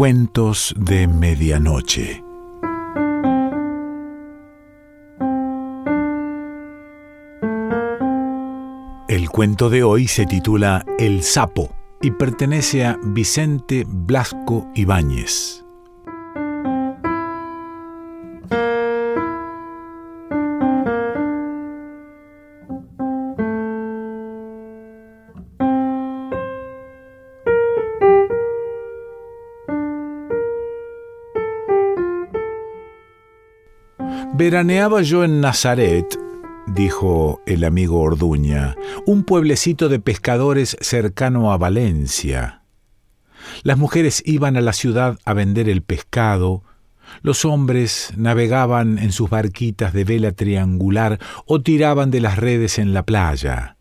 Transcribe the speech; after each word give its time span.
Cuentos 0.00 0.74
de 0.78 1.06
Medianoche. 1.06 2.24
El 9.08 9.28
cuento 9.28 9.68
de 9.68 9.82
hoy 9.82 10.08
se 10.08 10.24
titula 10.24 10.86
El 10.98 11.22
sapo 11.22 11.76
y 12.00 12.12
pertenece 12.12 12.86
a 12.86 12.98
Vicente 13.02 13.84
Blasco 13.86 14.70
Ibáñez. 14.74 15.66
Veraneaba 34.40 35.02
yo 35.02 35.22
en 35.22 35.42
Nazaret, 35.42 36.18
dijo 36.66 37.42
el 37.44 37.62
amigo 37.62 38.00
Orduña, 38.00 38.74
un 39.04 39.24
pueblecito 39.24 39.90
de 39.90 40.00
pescadores 40.00 40.78
cercano 40.80 41.52
a 41.52 41.58
Valencia. 41.58 42.62
Las 43.64 43.76
mujeres 43.76 44.22
iban 44.24 44.56
a 44.56 44.62
la 44.62 44.72
ciudad 44.72 45.18
a 45.26 45.34
vender 45.34 45.68
el 45.68 45.82
pescado, 45.82 46.62
los 47.20 47.44
hombres 47.44 48.14
navegaban 48.16 48.96
en 48.96 49.12
sus 49.12 49.28
barquitas 49.28 49.92
de 49.92 50.04
vela 50.04 50.32
triangular 50.32 51.18
o 51.44 51.60
tiraban 51.60 52.10
de 52.10 52.22
las 52.22 52.38
redes 52.38 52.78
en 52.78 52.94
la 52.94 53.04
playa. 53.04 53.76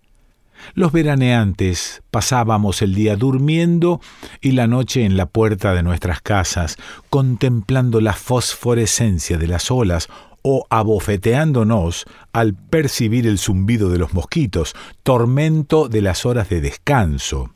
Los 0.74 0.92
veraneantes 0.92 2.04
pasábamos 2.12 2.82
el 2.82 2.94
día 2.96 3.16
durmiendo 3.16 4.02
y 4.42 4.52
la 4.52 4.68
noche 4.68 5.06
en 5.06 5.16
la 5.16 5.26
puerta 5.26 5.74
de 5.74 5.84
nuestras 5.84 6.20
casas, 6.20 6.76
contemplando 7.10 8.02
la 8.02 8.12
fosforescencia 8.12 9.38
de 9.38 9.48
las 9.48 9.72
olas 9.72 10.10
o 10.42 10.66
abofeteándonos 10.70 12.06
al 12.34 12.54
percibir 12.54 13.28
el 13.28 13.38
zumbido 13.38 13.90
de 13.90 13.98
los 13.98 14.14
mosquitos, 14.14 14.76
tormento 15.04 15.90
de 15.90 16.02
las 16.02 16.26
horas 16.26 16.50
de 16.50 16.62
descanso. 16.62 17.52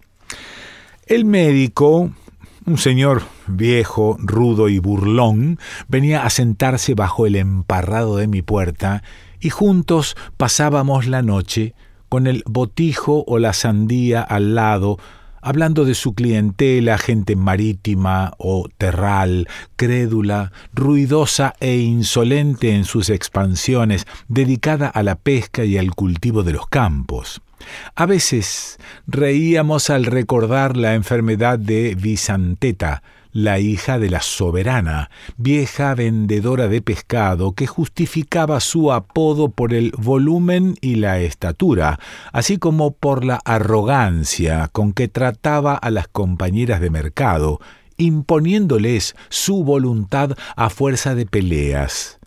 El 1.05 1.25
médico, 1.25 2.11
un 2.65 2.77
señor 2.77 3.23
viejo, 3.47 4.17
rudo 4.19 4.69
y 4.69 4.79
burlón, 4.79 5.59
venía 5.87 6.25
a 6.25 6.29
sentarse 6.29 6.95
bajo 6.95 7.25
el 7.25 7.35
emparrado 7.35 8.17
de 8.17 8.27
mi 8.27 8.41
puerta 8.41 9.03
y 9.39 9.49
juntos 9.49 10.15
pasábamos 10.37 11.07
la 11.07 11.21
noche 11.21 11.75
con 12.07 12.27
el 12.27 12.43
botijo 12.45 13.23
o 13.27 13.39
la 13.39 13.53
sandía 13.53 14.21
al 14.21 14.55
lado, 14.55 14.97
hablando 15.43 15.85
de 15.85 15.93
su 15.93 16.13
clientela, 16.13 16.97
gente 16.97 17.35
marítima 17.35 18.33
o 18.37 18.67
terral, 18.77 19.47
crédula, 19.75 20.51
ruidosa 20.73 21.53
e 21.59 21.77
insolente 21.77 22.73
en 22.73 22.85
sus 22.85 23.09
expansiones, 23.09 24.07
dedicada 24.27 24.87
a 24.87 25.03
la 25.03 25.15
pesca 25.15 25.65
y 25.65 25.77
al 25.77 25.93
cultivo 25.93 26.43
de 26.43 26.53
los 26.53 26.67
campos. 26.67 27.41
A 27.95 28.05
veces 28.05 28.77
reíamos 29.07 29.89
al 29.89 30.05
recordar 30.05 30.77
la 30.77 30.95
enfermedad 30.95 31.59
de 31.59 31.95
Visanteta, 31.95 33.03
la 33.33 33.59
hija 33.59 33.99
de 33.99 34.09
la 34.09 34.21
soberana, 34.21 35.09
vieja 35.37 35.95
vendedora 35.95 36.67
de 36.67 36.81
pescado 36.81 37.53
que 37.53 37.67
justificaba 37.67 38.59
su 38.59 38.93
apodo 38.93 39.49
por 39.49 39.73
el 39.73 39.91
volumen 39.97 40.75
y 40.79 40.95
la 40.95 41.19
estatura, 41.19 41.99
así 42.31 42.57
como 42.57 42.91
por 42.91 43.25
la 43.25 43.41
arrogancia 43.43 44.69
con 44.71 44.93
que 44.93 45.07
trataba 45.07 45.73
a 45.73 45.89
las 45.89 46.07
compañeras 46.07 46.79
de 46.79 46.91
mercado, 46.91 47.59
imponiéndoles 47.97 49.15
su 49.29 49.63
voluntad 49.63 50.37
a 50.55 50.69
fuerza 50.69 51.15
de 51.15 51.25
peleas. 51.25 52.19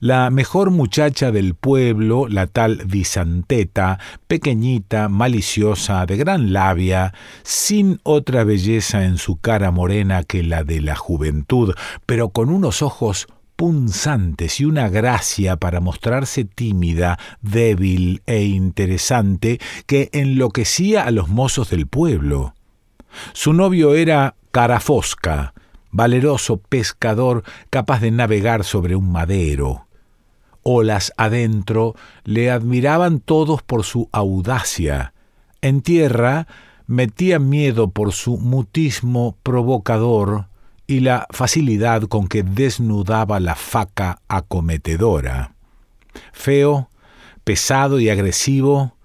La 0.00 0.28
mejor 0.30 0.70
muchacha 0.70 1.30
del 1.30 1.54
pueblo, 1.54 2.28
la 2.28 2.46
tal 2.46 2.82
Visanteta, 2.84 3.98
pequeñita, 4.26 5.08
maliciosa, 5.08 6.04
de 6.04 6.16
gran 6.16 6.52
labia, 6.52 7.14
sin 7.42 8.00
otra 8.02 8.44
belleza 8.44 9.04
en 9.04 9.16
su 9.16 9.36
cara 9.36 9.70
morena 9.70 10.22
que 10.22 10.42
la 10.42 10.64
de 10.64 10.82
la 10.82 10.96
juventud, 10.96 11.74
pero 12.04 12.28
con 12.28 12.50
unos 12.50 12.82
ojos 12.82 13.26
punzantes 13.56 14.60
y 14.60 14.66
una 14.66 14.90
gracia 14.90 15.56
para 15.56 15.80
mostrarse 15.80 16.44
tímida, 16.44 17.18
débil 17.40 18.22
e 18.26 18.42
interesante 18.42 19.58
que 19.86 20.10
enloquecía 20.12 21.04
a 21.04 21.10
los 21.10 21.28
mozos 21.28 21.70
del 21.70 21.86
pueblo. 21.86 22.54
Su 23.32 23.54
novio 23.54 23.94
era 23.94 24.34
Carafosca, 24.50 25.54
valeroso 25.90 26.58
pescador 26.58 27.44
capaz 27.70 28.00
de 28.00 28.10
navegar 28.10 28.62
sobre 28.62 28.94
un 28.94 29.10
madero 29.10 29.85
olas 30.68 31.12
adentro, 31.16 31.94
le 32.24 32.50
admiraban 32.50 33.20
todos 33.20 33.62
por 33.62 33.84
su 33.84 34.08
audacia. 34.10 35.12
En 35.62 35.80
tierra 35.80 36.48
metía 36.88 37.38
miedo 37.38 37.90
por 37.90 38.12
su 38.12 38.36
mutismo 38.36 39.36
provocador 39.44 40.48
y 40.88 41.00
la 41.00 41.26
facilidad 41.30 42.02
con 42.02 42.26
que 42.26 42.42
desnudaba 42.42 43.38
la 43.38 43.54
faca 43.54 44.18
acometedora. 44.26 45.54
Feo, 46.32 46.90
pesado 47.44 48.00
y 48.00 48.08
agresivo, 48.08 48.96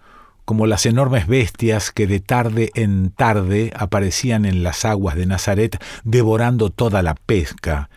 como 0.46 0.66
las 0.66 0.88
enormes 0.88 1.28
bestias 1.28 1.92
que 1.92 2.08
de 2.08 2.20
tarde 2.20 2.72
en 2.74 3.12
tarde 3.12 3.72
aparecían 3.76 4.46
en 4.46 4.64
las 4.64 4.84
aguas 4.84 5.16
de 5.16 5.28
Nazaret 5.28 5.82
devorando 6.04 6.72
toda 6.72 7.04
la 7.04 7.14
pesca, 7.14 7.90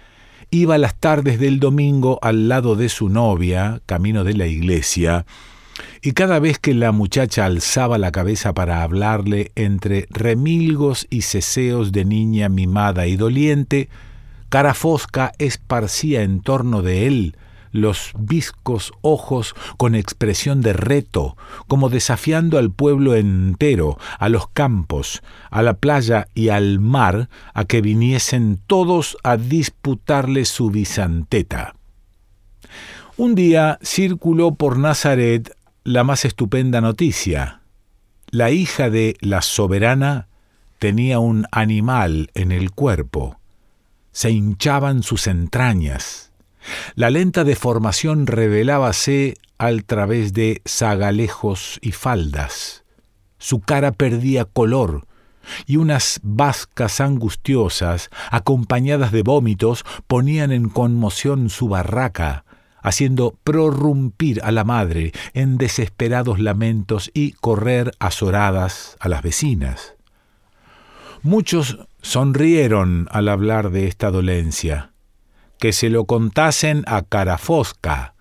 iba 0.55 0.79
las 0.79 0.95
tardes 0.95 1.41
del 1.41 1.59
domingo 1.59 2.21
al 2.23 2.49
lado 2.49 2.77
de 2.77 2.89
su 2.89 3.09
novia, 3.09 3.81
camino 3.87 4.23
de 4.23 4.35
la 4.35 4.47
iglesia, 4.47 5.27
y 6.01 6.13
cada 6.13 6.39
vez 6.39 6.61
que 6.61 6.75
la 6.75 6.93
muchacha 6.93 7.45
alzaba 7.45 7.99
la 7.99 8.13
cabeza 8.13 8.55
para 8.55 8.85
hablarle 8.85 9.51
entre 9.57 10.07
remilgos 10.11 11.09
y 11.11 11.23
ceseos 11.23 11.91
de 11.91 12.05
niña 12.05 12.49
mimada 12.49 13.09
y 13.09 13.17
doliente, 13.17 13.89
Carafosca 14.49 15.33
esparcía 15.39 16.23
en 16.23 16.41
torno 16.41 16.83
de 16.83 17.09
él 17.09 17.37
los 17.75 18.13
viscos 18.17 18.93
ojos 19.01 19.57
con 19.77 19.97
expresión 19.97 20.61
de 20.61 20.73
reto, 20.73 21.37
como 21.67 21.89
desafiando 21.89 22.57
al 22.57 22.71
pueblo 22.71 23.17
entero, 23.17 23.99
a 24.21 24.29
los 24.29 24.47
campos, 24.47 25.23
a 25.51 25.61
la 25.61 25.75
playa 25.75 26.29
y 26.35 26.51
al 26.51 26.79
mar, 26.79 27.29
a 27.53 27.65
que 27.65 27.81
viniesen 27.81 28.61
todos 28.69 29.17
a 29.25 29.37
disputarle 29.37 30.45
su 30.45 30.71
bisanteta. 30.71 31.75
Un 33.17 33.35
día 33.35 33.81
circuló 33.83 34.55
por 34.55 34.79
Nazaret 34.79 35.53
la 35.83 36.05
más 36.05 36.25
estupenda 36.25 36.81
noticia. 36.81 37.61
La 38.31 38.53
hija 38.53 38.89
de 38.89 39.17
la 39.19 39.43
soberana 39.43 40.29
tenía 40.79 41.19
un 41.19 41.45
animal 41.51 42.31
en 42.35 42.53
el 42.53 42.71
cuerpo. 42.71 43.41
Se 44.13 44.31
hinchaban 44.31 45.03
sus 45.03 45.27
entrañas 45.27 46.31
la 46.95 47.11
lenta 47.11 47.45
deformación 47.45 48.27
revelábase 48.27 49.37
al 49.59 49.85
través 49.85 50.33
de 50.33 50.63
zagalejos 50.67 51.79
y 51.83 51.93
faldas. 51.93 52.85
Su 53.39 53.61
cara 53.61 53.93
perdía 53.93 54.45
color, 54.45 55.07
y 55.67 55.77
unas 55.77 56.21
vascas 56.23 57.01
angustiosas, 57.01 58.11
acompañadas 58.31 59.13
de 59.13 59.23
vómitos, 59.23 59.85
ponían 60.07 60.53
en 60.53 60.69
conmoción 60.69 61.51
su 61.51 61.69
barraca, 61.69 62.45
haciendo 62.81 63.39
prorrumpir 63.45 64.41
a 64.43 64.53
la 64.53 64.65
madre 64.65 65.13
en 65.33 65.59
desesperados 65.59 66.39
lamentos 66.39 67.11
y 67.15 67.33
correr 67.33 67.93
azoradas 67.99 68.97
a 69.01 69.09
las 69.09 69.23
vecinas. 69.23 69.95
Muchos 71.23 71.79
sonrieron 72.03 73.09
al 73.11 73.29
hablar 73.29 73.71
de 73.71 73.87
esta 73.87 74.11
dolencia 74.11 74.94
que 75.65 75.73
se 75.73 75.89
lo 75.89 76.05
contasen 76.05 76.85
a 76.87 77.01
Carafosca. 77.01 78.13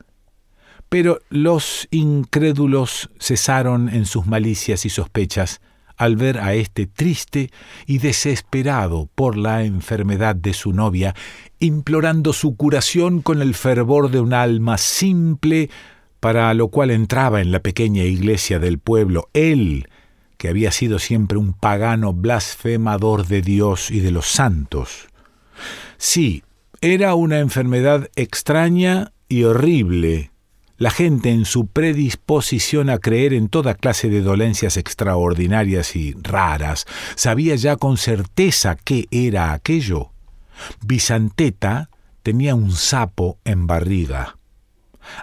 Pero 0.88 1.19
los 1.28 1.90
incrédulos 1.92 3.10
cesaron 3.19 3.90
en 3.90 4.06
sus 4.06 4.25
malicias 4.28 4.86
y 4.86 4.90
sospechas 4.90 5.60
al 5.98 6.16
ver 6.16 6.38
a 6.38 6.54
este 6.54 6.88
triste 6.88 7.51
y 7.86 7.98
desesperado 7.98 9.10
por 9.13 9.36
la 9.36 9.66
enfermedad 9.66 10.38
de 10.38 10.54
su 10.54 10.72
novia, 10.72 11.16
implorando 11.60 12.31
su 12.31 12.56
curación 12.56 13.22
con 13.22 13.42
el 13.42 13.56
fervor 13.56 14.10
de 14.10 14.22
un 14.22 14.34
alma 14.34 14.78
simple, 14.78 15.69
para 16.22 16.54
lo 16.54 16.69
cual 16.69 16.92
entraba 16.92 17.42
en 17.42 17.51
la 17.51 17.60
pequeña 17.60 18.04
iglesia 18.04 18.57
del 18.57 18.80
pueblo 18.80 19.28
él, 19.34 19.89
que 20.38 20.48
había 20.48 20.72
sido 20.72 20.98
siempre 20.98 21.38
un 21.38 21.51
pagano 21.51 22.13
blasfemador 22.13 23.28
de 23.28 23.42
Dios 23.42 23.92
y 23.92 24.00
de 24.00 24.12
los 24.12 24.28
santos. 24.28 25.10
Sí, 25.98 26.42
era 26.83 27.15
una 27.15 27.39
enfermedad 27.39 28.09
extraña 28.18 29.13
y 29.30 29.45
horrible. 29.45 30.31
La 30.75 30.91
gente 30.91 31.30
en 31.30 31.45
su 31.45 31.68
predisposición 31.68 32.89
a 32.89 32.97
creer 32.97 33.33
en 33.33 33.47
toda 33.47 33.75
clase 33.75 34.09
de 34.09 34.21
dolencias 34.21 34.75
extraordinarias 34.75 35.95
y 35.95 36.13
raras 36.21 36.85
sabía 37.15 37.56
ya 37.56 37.77
con 37.77 37.95
certeza 37.95 38.75
qué 38.75 39.07
era 39.12 39.53
aquello. 39.53 40.12
Bisanteta 40.85 41.89
tenía 42.21 42.53
un 42.53 42.74
sapo 42.74 43.39
en 43.45 43.65
barriga. 43.65 44.38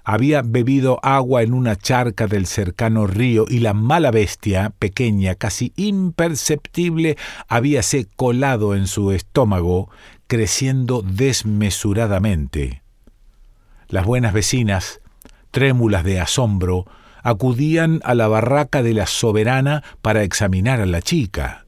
Había 0.02 0.40
bebido 0.40 0.98
agua 1.02 1.42
en 1.42 1.52
una 1.52 1.76
charca 1.76 2.26
del 2.26 2.46
cercano 2.46 3.06
río 3.06 3.44
y 3.48 3.58
la 3.58 3.74
mala 3.74 4.10
bestia, 4.10 4.72
pequeña, 4.78 5.34
casi 5.34 5.74
imperceptible, 5.76 7.18
habíase 7.48 8.06
colado 8.16 8.74
en 8.74 8.86
su 8.86 9.12
estómago, 9.12 9.90
creciendo 10.30 11.02
desmesuradamente. 11.02 12.84
Las 13.88 14.06
buenas 14.06 14.32
vecinas, 14.32 15.00
trémulas 15.50 16.04
de 16.04 16.20
asombro, 16.20 16.86
acudían 17.24 17.98
a 18.04 18.14
la 18.14 18.28
barraca 18.28 18.84
de 18.84 18.94
la 18.94 19.08
soberana 19.08 19.82
para 20.02 20.22
examinar 20.22 20.80
a 20.80 20.86
la 20.86 21.02
chica. 21.02 21.66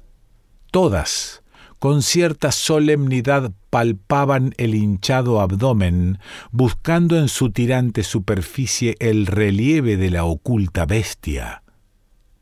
Todas, 0.70 1.42
con 1.80 2.02
cierta 2.02 2.52
solemnidad, 2.52 3.50
palpaban 3.68 4.54
el 4.58 4.76
hinchado 4.76 5.40
abdomen, 5.40 6.20
buscando 6.52 7.18
en 7.18 7.26
su 7.26 7.50
tirante 7.50 8.04
superficie 8.04 8.94
el 9.00 9.26
relieve 9.26 9.96
de 9.96 10.10
la 10.10 10.22
oculta 10.22 10.86
bestia. 10.86 11.64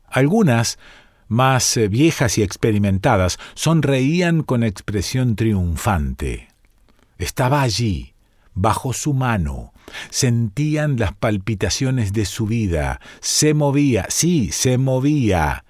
Algunas, 0.05 0.77
más 1.31 1.79
viejas 1.89 2.37
y 2.37 2.43
experimentadas, 2.43 3.39
sonreían 3.53 4.43
con 4.43 4.63
expresión 4.63 5.37
triunfante. 5.37 6.49
Estaba 7.17 7.61
allí, 7.61 8.15
bajo 8.53 8.91
su 8.91 9.13
mano, 9.13 9.71
sentían 10.09 10.99
las 10.99 11.13
palpitaciones 11.13 12.11
de 12.11 12.25
su 12.25 12.47
vida, 12.47 12.99
se 13.21 13.53
movía, 13.53 14.07
sí, 14.09 14.51
se 14.51 14.77
movía, 14.77 15.63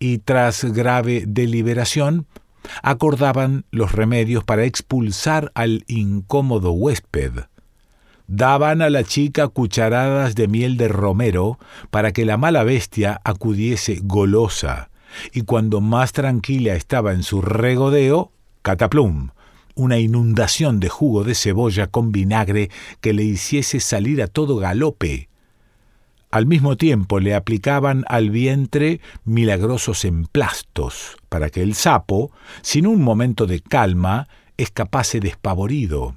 y 0.00 0.18
tras 0.18 0.64
grave 0.64 1.22
deliberación, 1.28 2.26
acordaban 2.82 3.66
los 3.70 3.92
remedios 3.92 4.42
para 4.42 4.64
expulsar 4.64 5.52
al 5.54 5.84
incómodo 5.86 6.72
huésped. 6.72 7.44
Daban 8.26 8.82
a 8.82 8.90
la 8.90 9.04
chica 9.04 9.46
cucharadas 9.46 10.34
de 10.34 10.48
miel 10.48 10.76
de 10.76 10.88
romero 10.88 11.60
para 11.92 12.10
que 12.10 12.24
la 12.24 12.36
mala 12.36 12.64
bestia 12.64 13.20
acudiese 13.22 14.00
golosa, 14.02 14.88
y 15.32 15.42
cuando 15.42 15.80
más 15.80 16.12
tranquila 16.12 16.74
estaba 16.74 17.12
en 17.12 17.22
su 17.22 17.42
regodeo, 17.42 18.32
cataplum, 18.62 19.30
una 19.74 19.98
inundación 19.98 20.80
de 20.80 20.88
jugo 20.88 21.24
de 21.24 21.34
cebolla 21.34 21.88
con 21.88 22.12
vinagre 22.12 22.70
que 23.00 23.12
le 23.12 23.24
hiciese 23.24 23.80
salir 23.80 24.22
a 24.22 24.26
todo 24.26 24.56
galope. 24.56 25.28
Al 26.30 26.46
mismo 26.46 26.76
tiempo 26.76 27.20
le 27.20 27.34
aplicaban 27.34 28.04
al 28.08 28.30
vientre 28.30 29.00
milagrosos 29.24 30.04
emplastos, 30.04 31.16
para 31.28 31.50
que 31.50 31.62
el 31.62 31.74
sapo, 31.74 32.32
sin 32.62 32.86
un 32.86 33.02
momento 33.02 33.46
de 33.46 33.60
calma, 33.60 34.28
escapase 34.56 35.20
despavorido 35.20 36.14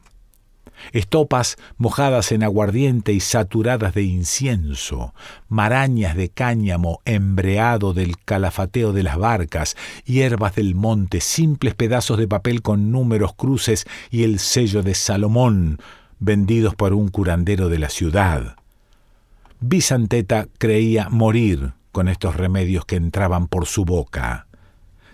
estopas 0.91 1.57
mojadas 1.77 2.31
en 2.31 2.43
aguardiente 2.43 3.13
y 3.13 3.19
saturadas 3.19 3.93
de 3.93 4.03
incienso, 4.03 5.13
marañas 5.49 6.15
de 6.15 6.29
cáñamo 6.29 7.01
embreado 7.05 7.93
del 7.93 8.17
calafateo 8.17 8.93
de 8.93 9.03
las 9.03 9.17
barcas, 9.17 9.75
hierbas 10.05 10.55
del 10.55 10.75
monte, 10.75 11.21
simples 11.21 11.75
pedazos 11.75 12.17
de 12.17 12.27
papel 12.27 12.61
con 12.61 12.91
números 12.91 13.33
cruces 13.35 13.85
y 14.09 14.23
el 14.23 14.39
sello 14.39 14.83
de 14.83 14.95
Salomón, 14.95 15.79
vendidos 16.19 16.75
por 16.75 16.93
un 16.93 17.09
curandero 17.09 17.69
de 17.69 17.79
la 17.79 17.89
ciudad. 17.89 18.55
Bisanteta 19.59 20.47
creía 20.57 21.09
morir 21.09 21.73
con 21.91 22.07
estos 22.07 22.35
remedios 22.35 22.85
que 22.85 22.95
entraban 22.95 23.47
por 23.47 23.65
su 23.65 23.85
boca 23.85 24.46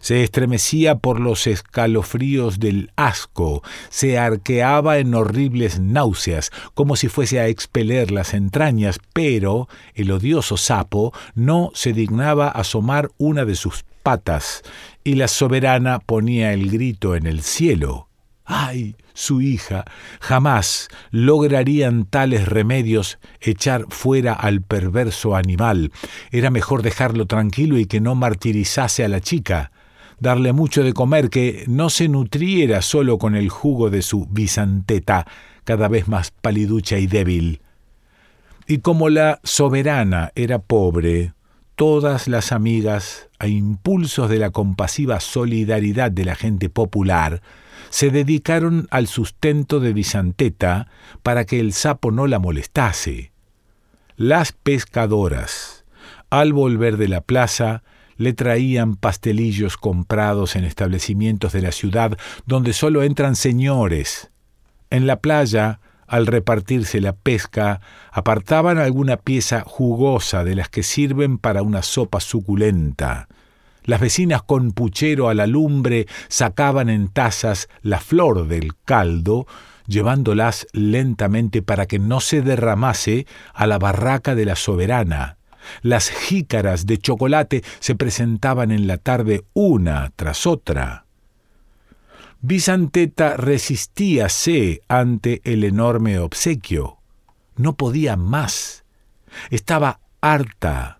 se 0.03 0.21
estremecía 0.21 0.95
por 0.95 1.21
los 1.21 1.47
escalofríos 1.47 2.59
del 2.59 2.91
asco, 2.97 3.63
se 3.87 4.19
arqueaba 4.19 4.97
en 4.97 5.15
horribles 5.15 5.79
náuseas, 5.79 6.51
como 6.73 6.97
si 6.97 7.07
fuese 7.07 7.39
a 7.39 7.47
expeler 7.47 8.11
las 8.11 8.33
entrañas, 8.33 8.99
pero 9.13 9.69
el 9.93 10.11
odioso 10.11 10.57
sapo 10.57 11.13
no 11.35 11.71
se 11.73 11.93
dignaba 11.93 12.49
asomar 12.49 13.11
una 13.17 13.45
de 13.45 13.55
sus 13.55 13.85
patas, 14.03 14.63
y 15.05 15.15
la 15.15 15.29
soberana 15.29 15.99
ponía 15.99 16.51
el 16.51 16.69
grito 16.69 17.15
en 17.15 17.25
el 17.25 17.41
cielo. 17.41 18.09
¡Ay! 18.43 18.97
su 19.13 19.41
hija, 19.41 19.85
jamás 20.19 20.89
lograrían 21.11 22.05
tales 22.05 22.47
remedios 22.47 23.19
echar 23.39 23.85
fuera 23.89 24.33
al 24.33 24.61
perverso 24.61 25.35
animal. 25.35 25.91
Era 26.31 26.49
mejor 26.49 26.81
dejarlo 26.81 27.27
tranquilo 27.27 27.77
y 27.77 27.85
que 27.85 28.01
no 28.01 28.15
martirizase 28.15 29.05
a 29.05 29.07
la 29.07 29.21
chica 29.21 29.71
darle 30.23 30.53
mucho 30.53 30.83
de 30.83 30.93
comer, 30.93 31.29
que 31.29 31.65
no 31.67 31.89
se 31.89 32.07
nutriera 32.07 32.81
solo 32.81 33.17
con 33.17 33.35
el 33.35 33.49
jugo 33.49 33.89
de 33.89 34.01
su 34.01 34.25
bisanteta, 34.25 35.27
cada 35.65 35.89
vez 35.89 36.07
más 36.07 36.31
paliducha 36.31 36.97
y 36.97 37.07
débil. 37.07 37.61
Y 38.65 38.77
como 38.77 39.09
la 39.09 39.41
soberana 39.43 40.31
era 40.35 40.59
pobre, 40.59 41.33
todas 41.75 42.29
las 42.29 42.53
amigas, 42.53 43.27
a 43.37 43.47
impulsos 43.47 44.29
de 44.29 44.39
la 44.39 44.51
compasiva 44.51 45.19
solidaridad 45.19 46.09
de 46.09 46.23
la 46.23 46.35
gente 46.35 46.69
popular, 46.69 47.41
se 47.89 48.09
dedicaron 48.09 48.87
al 48.91 49.07
sustento 49.07 49.81
de 49.81 49.91
Bisanteta 49.91 50.87
para 51.21 51.43
que 51.43 51.59
el 51.59 51.73
sapo 51.73 52.11
no 52.11 52.27
la 52.27 52.39
molestase. 52.39 53.33
Las 54.15 54.53
pescadoras, 54.53 55.83
al 56.29 56.53
volver 56.53 56.95
de 56.95 57.09
la 57.09 57.19
plaza, 57.19 57.83
le 58.17 58.33
traían 58.33 58.95
pastelillos 58.95 59.77
comprados 59.77 60.55
en 60.55 60.63
establecimientos 60.63 61.53
de 61.53 61.61
la 61.61 61.71
ciudad 61.71 62.17
donde 62.45 62.73
solo 62.73 63.03
entran 63.03 63.35
señores. 63.35 64.31
En 64.89 65.07
la 65.07 65.17
playa, 65.19 65.79
al 66.07 66.27
repartirse 66.27 67.01
la 67.01 67.13
pesca, 67.13 67.81
apartaban 68.11 68.77
alguna 68.77 69.17
pieza 69.17 69.63
jugosa 69.65 70.43
de 70.43 70.55
las 70.55 70.69
que 70.69 70.83
sirven 70.83 71.37
para 71.37 71.63
una 71.63 71.81
sopa 71.81 72.19
suculenta. 72.19 73.27
Las 73.83 73.99
vecinas 73.99 74.43
con 74.43 74.71
puchero 74.71 75.27
a 75.27 75.33
la 75.33 75.47
lumbre 75.47 76.07
sacaban 76.29 76.89
en 76.89 77.09
tazas 77.09 77.67
la 77.81 77.99
flor 77.99 78.47
del 78.47 78.75
caldo, 78.85 79.45
llevándolas 79.87 80.67
lentamente 80.71 81.61
para 81.61 81.85
que 81.85 81.99
no 81.99 82.21
se 82.21 82.41
derramase 82.41 83.27
a 83.53 83.67
la 83.67 83.79
barraca 83.79 84.35
de 84.35 84.45
la 84.45 84.55
soberana. 84.55 85.37
Las 85.81 86.09
jícaras 86.09 86.85
de 86.85 86.97
chocolate 86.97 87.63
se 87.79 87.95
presentaban 87.95 88.71
en 88.71 88.87
la 88.87 88.97
tarde 88.97 89.43
una 89.53 90.11
tras 90.15 90.45
otra. 90.45 91.05
Bisanteta 92.41 93.37
resistíase 93.37 94.81
ante 94.89 95.41
el 95.45 95.63
enorme 95.63 96.19
obsequio. 96.19 96.97
No 97.55 97.75
podía 97.77 98.17
más. 98.17 98.83
Estaba 99.49 99.99
harta. 100.19 100.99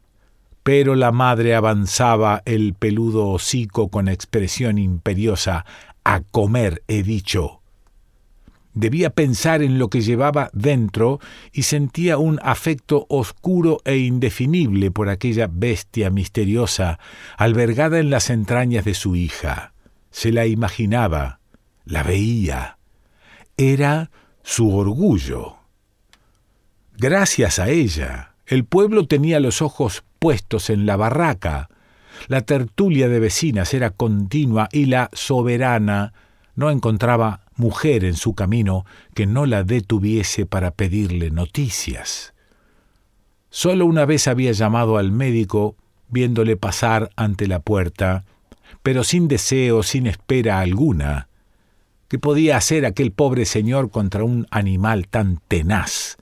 Pero 0.64 0.96
la 0.96 1.12
madre 1.12 1.56
avanzaba 1.56 2.42
el 2.46 2.74
peludo 2.74 3.28
hocico 3.30 3.90
con 3.90 4.08
expresión 4.08 4.78
imperiosa. 4.78 5.66
A 6.06 6.22
comer, 6.22 6.84
he 6.88 7.04
dicho. 7.04 7.63
Debía 8.74 9.12
pensar 9.12 9.62
en 9.62 9.78
lo 9.78 9.90
que 9.90 10.02
llevaba 10.02 10.50
dentro 10.52 11.20
y 11.52 11.64
sentía 11.64 12.18
un 12.18 12.40
afecto 12.42 13.06
oscuro 13.08 13.80
e 13.86 13.98
indefinible 13.98 14.90
por 14.90 15.10
aquella 15.10 15.48
bestia 15.48 16.10
misteriosa 16.10 17.00
albergada 17.38 18.00
en 18.00 18.10
las 18.10 18.32
entrañas 18.32 18.84
de 18.84 18.96
su 18.96 19.16
hija. 19.16 19.74
Se 20.10 20.32
la 20.32 20.48
imaginaba, 20.48 21.40
la 21.86 22.02
veía. 22.02 22.78
Era 23.58 24.10
su 24.42 24.76
orgullo. 24.76 25.58
Gracias 26.98 27.60
a 27.60 27.70
ella, 27.70 28.34
el 28.48 28.66
pueblo 28.66 29.06
tenía 29.08 29.40
los 29.40 29.62
ojos 29.62 30.04
puestos 30.18 30.72
en 30.72 30.88
la 30.88 30.96
barraca. 30.96 31.70
La 32.28 32.42
tertulia 32.42 33.08
de 33.08 33.20
vecinas 33.20 33.74
era 33.74 33.92
continua 33.92 34.68
y 34.72 34.86
la 34.86 35.10
soberana 35.14 36.14
no 36.56 36.70
encontraba 36.72 37.43
mujer 37.56 38.06
en 38.06 38.16
su 38.16 38.34
camino 38.34 38.86
que 39.14 39.26
no 39.26 39.46
la 39.46 39.64
detuviese 39.64 40.46
para 40.46 40.72
pedirle 40.72 41.32
noticias. 41.32 42.34
Solo 43.50 43.86
una 43.86 44.06
vez 44.06 44.28
había 44.28 44.52
llamado 44.52 44.98
al 44.98 45.12
médico, 45.12 45.76
viéndole 46.10 46.58
pasar 46.58 47.10
ante 47.16 47.48
la 47.48 47.60
puerta, 47.60 48.24
pero 48.82 49.04
sin 49.04 49.28
deseo, 49.28 49.84
sin 49.84 50.08
espera 50.08 50.60
alguna. 50.60 51.28
¿Qué 52.08 52.20
podía 52.20 52.58
hacer 52.58 52.86
aquel 52.86 53.12
pobre 53.12 53.46
señor 53.46 53.90
contra 53.90 54.24
un 54.24 54.48
animal 54.52 55.08
tan 55.08 55.40
tenaz? 55.48 56.18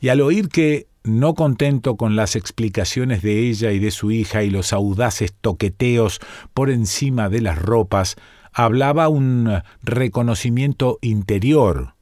Y 0.00 0.08
al 0.08 0.20
oír 0.20 0.48
que, 0.48 0.86
no 1.06 1.34
contento 1.34 1.96
con 1.96 2.16
las 2.16 2.34
explicaciones 2.34 3.22
de 3.22 3.48
ella 3.48 3.70
y 3.70 3.78
de 3.78 3.92
su 3.92 4.10
hija 4.10 4.42
y 4.42 4.50
los 4.50 4.72
audaces 4.72 5.32
toqueteos 5.40 6.20
por 6.52 6.68
encima 6.68 7.28
de 7.28 7.40
las 7.40 7.60
ropas, 7.60 8.16
hablaba 8.58 9.08
un 9.10 9.62
reconocimiento 9.82 10.98
interior. 11.02 11.94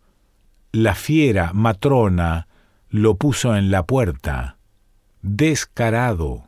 La 0.70 0.94
fiera 0.94 1.52
matrona 1.52 2.46
lo 2.90 3.16
puso 3.16 3.56
en 3.56 3.73
la 3.73 3.84
puerta. 3.84 4.56
Descarado, 5.20 6.44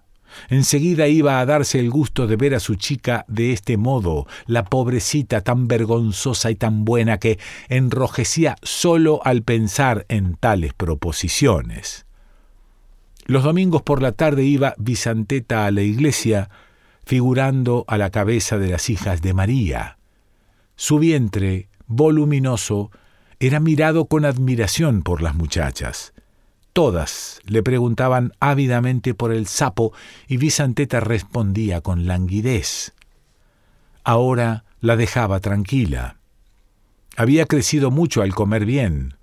Enseguida 0.48 1.08
iba 1.08 1.40
a 1.40 1.46
darse 1.46 1.80
el 1.80 1.90
gusto 1.90 2.26
de 2.26 2.36
ver 2.36 2.54
a 2.54 2.60
su 2.60 2.74
chica 2.74 3.24
de 3.26 3.52
este 3.52 3.78
modo, 3.78 4.26
la 4.44 4.64
pobrecita 4.64 5.40
tan 5.40 5.66
vergonzosa 5.66 6.50
y 6.50 6.56
tan 6.56 6.84
buena 6.84 7.18
que 7.18 7.38
enrojecía 7.68 8.56
solo 8.62 9.20
al 9.24 9.42
pensar 9.42 10.04
en 10.08 10.34
tales 10.34 10.74
proposiciones. 10.74 12.04
Los 13.24 13.44
domingos 13.44 13.80
por 13.82 14.02
la 14.02 14.12
tarde 14.12 14.44
iba 14.44 14.74
Visanteta 14.76 15.64
a 15.64 15.70
la 15.70 15.82
iglesia, 15.82 16.50
figurando 17.06 17.84
a 17.86 17.96
la 17.96 18.10
cabeza 18.10 18.58
de 18.58 18.68
las 18.68 18.90
hijas 18.90 19.22
de 19.22 19.32
María. 19.32 19.95
Su 20.76 20.98
vientre, 20.98 21.70
voluminoso, 21.86 22.90
era 23.40 23.60
mirado 23.60 24.06
con 24.06 24.24
admiración 24.26 25.02
por 25.02 25.22
las 25.22 25.34
muchachas. 25.34 26.12
Todas 26.74 27.40
le 27.44 27.62
preguntaban 27.62 28.32
ávidamente 28.38 29.14
por 29.14 29.32
el 29.32 29.46
sapo 29.46 29.94
y 30.28 30.36
Visanteta 30.36 31.00
respondía 31.00 31.80
con 31.80 32.06
languidez. 32.06 32.92
Ahora 34.04 34.64
la 34.80 34.96
dejaba 34.96 35.40
tranquila. 35.40 36.18
Había 37.16 37.46
crecido 37.46 37.90
mucho 37.90 38.20
al 38.20 38.34
comer 38.34 38.66
bien. 38.66 39.16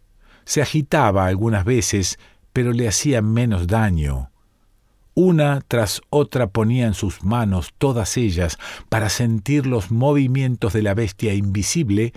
Se 0.45 0.63
agitaba 0.63 1.27
algunas 1.27 1.63
veces, 1.63 2.17
pero 2.51 2.73
le 2.73 2.87
hacía 2.87 3.21
menos 3.21 3.67
daño. 3.67 4.31
Una 5.15 5.61
tras 5.67 6.01
otra 6.09 6.47
ponía 6.47 6.87
en 6.87 6.95
sus 6.95 7.23
manos 7.23 7.73
todas 7.77 8.17
ellas 8.17 8.57
para 8.89 9.09
sentir 9.09 9.67
los 9.67 9.91
movimientos 9.91 10.73
de 10.73 10.81
la 10.81 10.95
bestia 10.95 11.33
invisible 11.33 12.13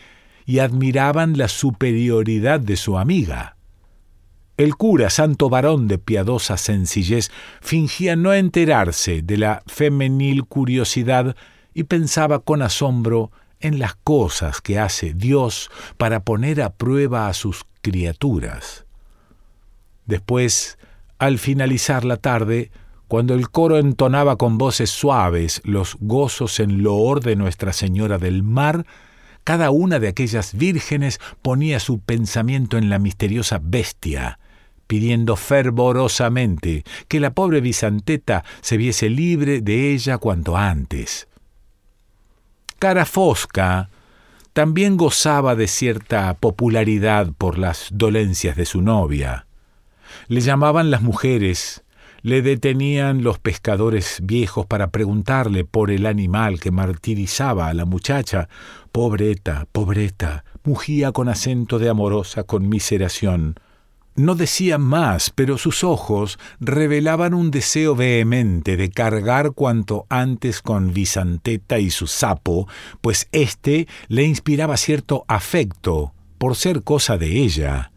y 0.46 0.60
admiraban 0.60 1.36
la 1.36 1.48
superioridad 1.48 2.60
de 2.60 2.76
su 2.76 2.96
amiga. 2.96 3.56
El 4.56 4.76
cura, 4.76 5.10
santo 5.10 5.50
varón 5.50 5.86
de 5.88 5.98
piadosa 5.98 6.56
sencillez, 6.56 7.30
fingía 7.60 8.16
no 8.16 8.32
enterarse 8.32 9.20
de 9.20 9.36
la 9.36 9.62
femenil 9.66 10.44
curiosidad 10.44 11.36
y 11.74 11.84
pensaba 11.84 12.38
con 12.38 12.62
asombro 12.62 13.30
en 13.60 13.78
las 13.78 13.96
cosas 13.96 14.62
que 14.62 14.78
hace 14.78 15.12
Dios 15.12 15.70
para 15.98 16.20
poner 16.20 16.62
a 16.62 16.70
prueba 16.70 17.28
a 17.28 17.34
sus 17.34 17.66
criaturas. 17.82 18.86
Después, 20.06 20.78
al 21.18 21.38
finalizar 21.38 22.04
la 22.04 22.16
tarde, 22.16 22.70
cuando 23.08 23.34
el 23.34 23.50
coro 23.50 23.78
entonaba 23.78 24.36
con 24.36 24.58
voces 24.58 24.90
suaves 24.90 25.60
los 25.64 25.96
gozos 26.00 26.60
en 26.60 26.82
loor 26.82 27.20
de 27.20 27.36
Nuestra 27.36 27.72
Señora 27.72 28.18
del 28.18 28.42
Mar, 28.42 28.86
cada 29.44 29.70
una 29.70 30.00
de 30.00 30.08
aquellas 30.08 30.54
vírgenes 30.54 31.20
ponía 31.40 31.78
su 31.78 32.00
pensamiento 32.00 32.78
en 32.78 32.90
la 32.90 32.98
misteriosa 32.98 33.60
bestia, 33.62 34.40
pidiendo 34.88 35.36
fervorosamente 35.36 36.84
que 37.06 37.20
la 37.20 37.32
pobre 37.32 37.60
Visanteta 37.60 38.44
se 38.60 38.76
viese 38.76 39.08
libre 39.08 39.60
de 39.60 39.92
ella 39.92 40.18
cuanto 40.18 40.56
antes. 40.56 41.28
Cara 42.80 43.04
Fosca 43.04 43.88
también 44.52 44.96
gozaba 44.96 45.54
de 45.54 45.68
cierta 45.68 46.34
popularidad 46.34 47.32
por 47.38 47.56
las 47.58 47.88
dolencias 47.92 48.56
de 48.56 48.66
su 48.66 48.82
novia. 48.82 49.46
Le 50.28 50.40
llamaban 50.40 50.90
las 50.90 51.02
mujeres, 51.02 51.84
le 52.26 52.42
detenían 52.42 53.22
los 53.22 53.38
pescadores 53.38 54.18
viejos 54.20 54.66
para 54.66 54.90
preguntarle 54.90 55.64
por 55.64 55.92
el 55.92 56.06
animal 56.06 56.58
que 56.58 56.72
martirizaba 56.72 57.68
a 57.68 57.72
la 57.72 57.84
muchacha. 57.84 58.48
Pobreta, 58.90 59.68
pobreta, 59.70 60.44
mugía 60.64 61.12
con 61.12 61.28
acento 61.28 61.78
de 61.78 61.88
amorosa 61.88 62.42
conmiseración. 62.42 63.60
No 64.16 64.34
decía 64.34 64.76
más, 64.76 65.30
pero 65.30 65.56
sus 65.56 65.84
ojos 65.84 66.40
revelaban 66.58 67.32
un 67.32 67.52
deseo 67.52 67.94
vehemente 67.94 68.76
de 68.76 68.90
cargar 68.90 69.52
cuanto 69.52 70.04
antes 70.08 70.62
con 70.62 70.92
Visanteta 70.92 71.78
y 71.78 71.90
su 71.90 72.08
sapo, 72.08 72.66
pues 73.02 73.28
éste 73.30 73.86
le 74.08 74.24
inspiraba 74.24 74.76
cierto 74.78 75.24
afecto 75.28 76.12
por 76.38 76.56
ser 76.56 76.82
cosa 76.82 77.18
de 77.18 77.44
ella. 77.44 77.92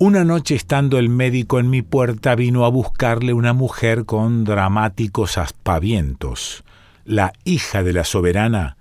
Una 0.00 0.22
noche 0.22 0.54
estando 0.54 1.00
el 1.00 1.08
médico 1.08 1.58
en 1.58 1.70
mi 1.70 1.82
puerta 1.82 2.36
vino 2.36 2.64
a 2.64 2.68
buscarle 2.68 3.32
una 3.32 3.52
mujer 3.52 4.04
con 4.04 4.44
dramáticos 4.44 5.38
aspavientos. 5.38 6.62
La 7.04 7.32
hija 7.42 7.82
de 7.82 7.92
la 7.92 8.04
soberana 8.04 8.76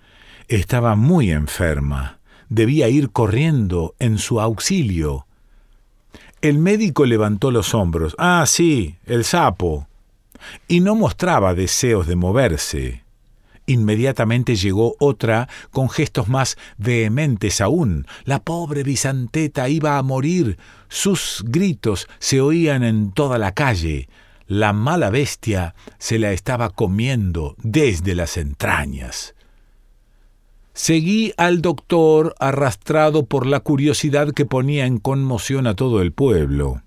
estaba 0.47 0.95
muy 0.95 1.31
enferma. 1.31 2.19
Debía 2.49 2.87
ir 2.89 3.09
corriendo 3.09 3.95
en 3.97 4.19
su 4.19 4.39
auxilio. 4.39 5.25
El 6.41 6.59
médico 6.59 7.03
levantó 7.07 7.49
los 7.49 7.73
hombros. 7.73 8.13
Ah, 8.19 8.43
sí, 8.45 8.97
el 9.07 9.23
sapo. 9.23 9.87
Y 10.67 10.81
no 10.81 10.93
mostraba 10.93 11.55
deseos 11.55 12.05
de 12.05 12.15
moverse. 12.15 13.06
Inmediatamente 13.69 14.55
llegó 14.55 14.95
otra 14.97 15.49
con 15.71 15.89
gestos 15.89 16.29
más 16.29 16.57
vehementes 16.77 17.59
aún. 17.59 18.07
La 18.23 18.41
pobre 18.41 18.83
Visanteta 18.83 19.67
iba 19.67 19.97
a 19.97 20.03
morir. 20.03 20.57
Sus 20.87 21.43
gritos 21.45 22.07
se 22.17 22.39
oían 22.39 22.83
en 22.83 23.11
toda 23.11 23.37
la 23.37 23.51
calle. 23.51 24.07
La 24.47 24.71
mala 24.71 25.09
bestia 25.09 25.75
se 25.97 26.17
la 26.17 26.31
estaba 26.31 26.69
comiendo 26.69 27.57
desde 27.61 28.15
las 28.15 28.37
entrañas. 28.37 29.35
Seguí 30.71 31.33
al 31.35 31.61
doctor 31.61 32.35
arrastrado 32.39 33.25
por 33.25 33.45
la 33.45 33.59
curiosidad 33.59 34.31
que 34.31 34.45
ponía 34.45 34.85
en 34.85 34.99
conmoción 34.99 35.67
a 35.67 35.75
todo 35.75 36.01
el 36.01 36.13
pueblo. 36.13 36.83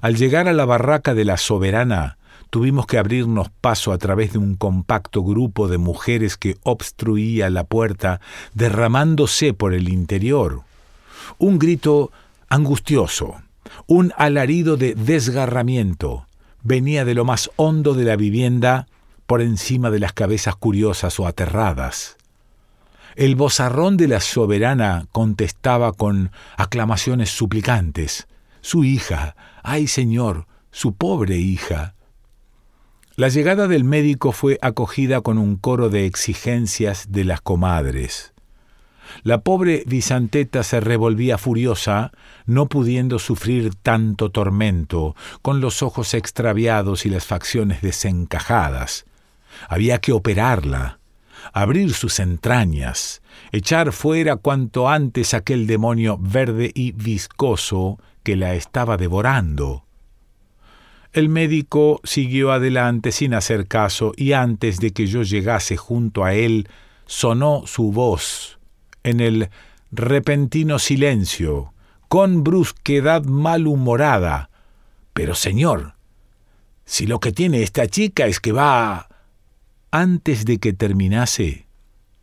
Al 0.00 0.16
llegar 0.16 0.48
a 0.48 0.52
la 0.52 0.64
barraca 0.64 1.14
de 1.14 1.24
la 1.24 1.36
soberana, 1.36 2.18
tuvimos 2.50 2.86
que 2.86 2.98
abrirnos 2.98 3.50
paso 3.60 3.92
a 3.92 3.98
través 3.98 4.32
de 4.32 4.38
un 4.38 4.54
compacto 4.56 5.22
grupo 5.22 5.68
de 5.68 5.78
mujeres 5.78 6.36
que 6.36 6.56
obstruía 6.62 7.50
la 7.50 7.64
puerta, 7.64 8.20
derramándose 8.54 9.52
por 9.52 9.74
el 9.74 9.88
interior. 9.88 10.62
Un 11.38 11.58
grito 11.58 12.10
angustioso, 12.48 13.36
un 13.86 14.12
alarido 14.16 14.76
de 14.76 14.94
desgarramiento, 14.94 16.26
venía 16.62 17.04
de 17.04 17.14
lo 17.14 17.24
más 17.24 17.50
hondo 17.56 17.94
de 17.94 18.04
la 18.04 18.16
vivienda 18.16 18.86
por 19.26 19.42
encima 19.42 19.90
de 19.90 20.00
las 20.00 20.12
cabezas 20.12 20.56
curiosas 20.56 21.18
o 21.18 21.26
aterradas. 21.26 22.16
El 23.16 23.34
bozarrón 23.34 23.96
de 23.96 24.08
la 24.08 24.20
soberana 24.20 25.06
contestaba 25.10 25.92
con 25.92 26.30
aclamaciones 26.56 27.30
suplicantes. 27.30 28.28
Su 28.60 28.84
hija, 28.84 29.36
ay 29.62 29.86
señor, 29.86 30.46
su 30.70 30.94
pobre 30.94 31.38
hija. 31.38 31.95
La 33.18 33.28
llegada 33.28 33.66
del 33.66 33.82
médico 33.82 34.30
fue 34.30 34.58
acogida 34.60 35.22
con 35.22 35.38
un 35.38 35.56
coro 35.56 35.88
de 35.88 36.04
exigencias 36.04 37.12
de 37.12 37.24
las 37.24 37.40
comadres. 37.40 38.34
La 39.22 39.40
pobre 39.40 39.84
Visanteta 39.86 40.62
se 40.62 40.80
revolvía 40.80 41.38
furiosa, 41.38 42.12
no 42.44 42.66
pudiendo 42.66 43.18
sufrir 43.18 43.74
tanto 43.74 44.30
tormento, 44.30 45.16
con 45.40 45.62
los 45.62 45.82
ojos 45.82 46.12
extraviados 46.12 47.06
y 47.06 47.08
las 47.08 47.24
facciones 47.24 47.80
desencajadas. 47.80 49.06
Había 49.66 49.96
que 49.96 50.12
operarla, 50.12 50.98
abrir 51.54 51.94
sus 51.94 52.20
entrañas, 52.20 53.22
echar 53.50 53.92
fuera 53.92 54.36
cuanto 54.36 54.90
antes 54.90 55.32
aquel 55.32 55.66
demonio 55.66 56.18
verde 56.20 56.70
y 56.74 56.92
viscoso 56.92 57.98
que 58.22 58.36
la 58.36 58.56
estaba 58.56 58.98
devorando. 58.98 59.85
El 61.16 61.30
médico 61.30 62.02
siguió 62.04 62.52
adelante 62.52 63.10
sin 63.10 63.32
hacer 63.32 63.66
caso 63.68 64.12
y 64.18 64.34
antes 64.34 64.80
de 64.80 64.90
que 64.90 65.06
yo 65.06 65.22
llegase 65.22 65.78
junto 65.78 66.24
a 66.24 66.34
él, 66.34 66.68
sonó 67.06 67.62
su 67.66 67.90
voz 67.90 68.58
en 69.02 69.20
el 69.20 69.48
repentino 69.90 70.78
silencio, 70.78 71.72
con 72.08 72.44
brusquedad 72.44 73.24
malhumorada. 73.24 74.50
Pero, 75.14 75.34
señor, 75.34 75.94
si 76.84 77.06
lo 77.06 77.18
que 77.18 77.32
tiene 77.32 77.62
esta 77.62 77.86
chica 77.86 78.26
es 78.26 78.38
que 78.38 78.52
va... 78.52 79.08
Antes 79.90 80.44
de 80.44 80.58
que 80.58 80.74
terminase, 80.74 81.66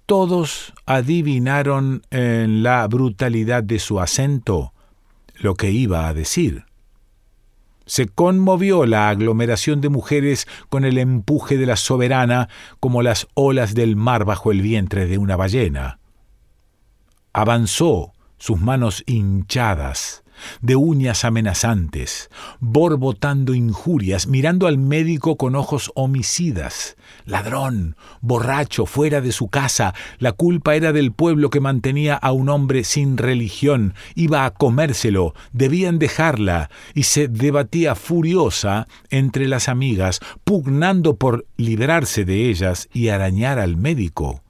todos 0.06 0.72
adivinaron 0.86 2.04
en 2.12 2.62
la 2.62 2.88
brutalidad 2.88 3.64
de 3.64 3.80
su 3.80 4.00
acento 4.00 4.72
lo 5.40 5.56
que 5.56 5.72
iba 5.72 6.08
a 6.08 6.14
decir. 6.14 6.66
Se 7.86 8.08
conmovió 8.08 8.86
la 8.86 9.10
aglomeración 9.10 9.82
de 9.82 9.90
mujeres 9.90 10.48
con 10.70 10.86
el 10.86 10.98
empuje 10.98 11.58
de 11.58 11.66
la 11.66 11.76
soberana 11.76 12.50
como 12.80 13.02
las 13.02 13.28
olas 13.34 13.74
del 13.74 13.96
mar 13.96 14.26
bajo 14.26 14.52
el 14.52 14.62
vientre 14.62 15.06
de 15.06 15.18
una 15.18 15.36
ballena. 15.36 16.00
Avanzó, 17.34 18.14
sus 18.38 18.60
manos 18.60 19.04
hinchadas, 19.06 20.23
de 20.62 20.76
uñas 20.76 21.26
amenazantes, 21.26 22.30
borbotando 22.60 23.54
injurias, 23.54 24.28
mirando 24.28 24.68
al 24.68 24.78
médico 24.78 25.38
con 25.38 25.56
ojos 25.56 25.92
homicidas. 25.96 26.96
Ladrón, 27.26 27.96
borracho, 28.22 28.86
fuera 28.86 29.22
de 29.22 29.32
su 29.32 29.48
casa, 29.48 29.94
la 30.20 30.32
culpa 30.32 30.76
era 30.76 30.94
del 30.94 31.12
pueblo 31.12 31.50
que 31.50 31.60
mantenía 31.60 32.16
a 32.16 32.32
un 32.32 32.50
hombre 32.50 32.84
sin 32.84 33.18
religión, 33.18 33.94
iba 34.16 34.46
a 34.46 34.52
comérselo, 34.52 35.34
debían 35.52 36.00
dejarla, 36.00 36.70
y 36.94 37.04
se 37.04 37.28
debatía 37.28 37.96
furiosa 37.96 38.88
entre 39.10 39.48
las 39.48 39.70
amigas, 39.70 40.20
pugnando 40.44 41.16
por 41.16 41.46
librarse 41.58 42.26
de 42.26 42.50
ellas 42.50 42.90
y 42.94 43.10
arañar 43.10 43.60
al 43.60 43.78
médico. 43.78 44.42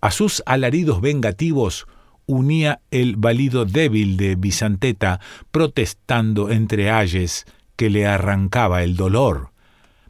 A 0.00 0.10
sus 0.10 0.42
alaridos 0.46 1.00
vengativos 1.00 1.86
unía 2.26 2.80
el 2.90 3.16
valido 3.16 3.64
débil 3.64 4.16
de 4.16 4.34
Bisanteta, 4.34 5.20
protestando 5.50 6.50
entre 6.50 6.90
ayes 6.90 7.46
que 7.76 7.90
le 7.90 8.06
arrancaba 8.06 8.82
el 8.82 8.96
dolor. 8.96 9.52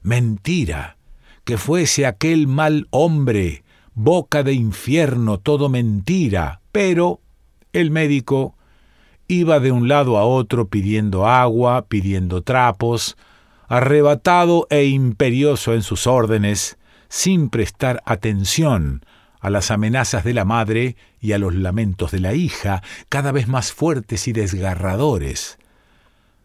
Mentira, 0.03 0.97
que 1.45 1.59
fuese 1.59 2.07
aquel 2.07 2.49
mal 2.49 2.89
hombre, 2.91 3.65
boca 3.95 4.43
de 4.43 4.55
infierno, 4.55 5.39
todo 5.39 5.69
mentira. 5.69 6.61
Pero 6.73 7.21
el 7.73 7.91
médico 7.91 8.57
iba 9.29 9.61
de 9.61 9.73
un 9.73 9.89
lado 9.89 10.19
a 10.19 10.25
otro 10.25 10.69
pidiendo 10.69 11.27
agua, 11.27 11.87
pidiendo 11.89 12.43
trapos, 12.43 13.17
arrebatado 13.69 14.67
e 14.71 14.85
imperioso 14.87 15.75
en 15.75 15.83
sus 15.83 16.07
órdenes, 16.07 16.79
sin 17.09 17.51
prestar 17.51 18.03
atención 18.05 19.03
a 19.41 19.51
las 19.51 19.71
amenazas 19.71 20.25
de 20.25 20.35
la 20.35 20.45
madre 20.45 20.97
y 21.21 21.33
a 21.33 21.39
los 21.39 21.55
lamentos 21.55 22.11
de 22.11 22.21
la 22.21 22.35
hija, 22.35 22.83
cada 23.09 23.33
vez 23.33 23.49
más 23.49 23.73
fuertes 23.73 24.29
y 24.29 24.33
desgarradores. 24.33 25.59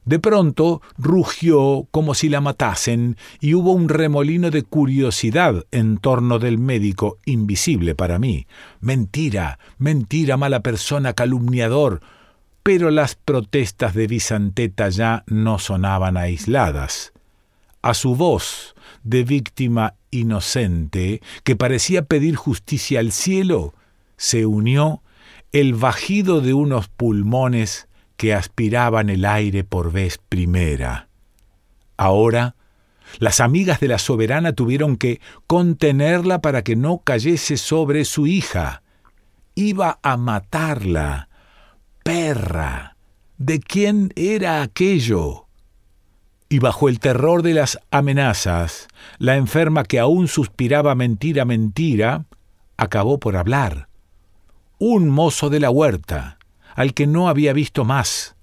De 0.04 0.18
pronto 0.18 0.82
rugió 0.98 1.88
como 1.92 2.16
si 2.16 2.28
la 2.28 2.42
matasen 2.42 3.18
y 3.40 3.54
hubo 3.54 3.72
un 3.72 3.88
remolino 3.88 4.50
de 4.50 4.64
curiosidad 4.64 5.66
en 5.72 5.98
torno 5.98 6.40
del 6.40 6.58
médico, 6.58 7.20
invisible 7.26 7.94
para 7.94 8.18
mí. 8.18 8.48
Mentira, 8.80 9.60
mentira, 9.78 10.38
mala 10.38 10.62
persona, 10.62 11.14
calumniador. 11.14 12.02
Pero 12.64 12.90
las 12.90 13.16
protestas 13.16 13.94
de 13.94 14.08
Visanteta 14.08 14.90
ya 14.90 15.24
no 15.28 15.60
sonaban 15.60 16.18
aisladas. 16.18 17.14
A 17.84 17.94
su 17.94 18.16
voz 18.16 18.76
de 19.04 19.24
víctima 19.24 19.96
inocente, 20.12 21.22
que 21.44 21.56
parecía 21.56 22.04
pedir 22.04 22.36
justicia 22.36 23.00
al 23.00 23.12
cielo, 23.12 23.74
se 24.18 24.46
unió 24.46 25.02
el 25.52 25.74
bajido 25.74 26.42
de 26.42 26.54
unos 26.54 26.88
pulmones 26.88 27.88
que 28.18 28.34
aspiraban 28.34 29.10
el 29.10 29.26
aire 29.26 29.64
por 29.64 29.92
vez 29.92 30.20
primera. 30.30 31.10
Ahora, 31.98 32.56
las 33.20 33.40
amigas 33.40 33.80
de 33.80 33.88
la 33.88 33.98
soberana 33.98 34.54
tuvieron 34.54 34.96
que 34.96 35.20
contenerla 35.48 36.42
para 36.42 36.64
que 36.64 36.76
no 36.76 37.00
cayese 37.00 37.58
sobre 37.58 38.06
su 38.06 38.28
hija. 38.28 38.84
Iba 39.56 40.00
a 40.02 40.18
matarla. 40.18 41.30
Perra. 42.04 42.96
¿De 43.38 43.60
quién 43.60 44.14
era 44.16 44.62
aquello? 44.62 45.41
Y 46.52 46.60
bajo 46.60 46.90
el 46.90 47.00
terror 47.00 47.44
de 47.44 47.54
las 47.54 47.80
amenazas, 47.92 48.90
la 49.20 49.38
enferma 49.38 49.86
que 49.86 50.00
aún 50.00 50.28
suspiraba 50.28 50.96
mentira, 50.96 51.46
mentira, 51.46 52.26
acabó 52.76 53.22
por 53.22 53.38
hablar. 53.38 53.88
Un 54.78 55.08
mozo 55.08 55.50
de 55.50 55.62
la 55.62 55.70
huerta, 55.70 56.40
al 56.76 56.94
que 56.94 57.08
no 57.08 57.30
había 57.30 57.54
visto 57.54 57.86
más. 57.86 58.36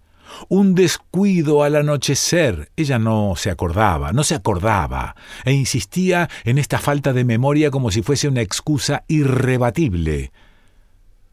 Un 0.49 0.75
descuido 0.75 1.63
al 1.63 1.77
anochecer. 1.77 2.71
Ella 2.77 2.99
no 2.99 3.35
se 3.37 3.51
acordaba, 3.51 4.15
no 4.15 4.25
se 4.25 4.35
acordaba, 4.35 5.15
e 5.45 5.53
insistía 5.53 6.31
en 6.45 6.57
esta 6.57 6.79
falta 6.79 7.13
de 7.13 7.27
memoria 7.27 7.71
como 7.71 7.91
si 7.91 8.01
fuese 8.01 8.27
una 8.27 8.41
excusa 8.41 9.05
irrebatible. 9.07 10.33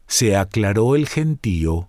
Se 0.08 0.36
aclaró 0.36 0.94
el 0.94 1.08
gentío 1.08 1.88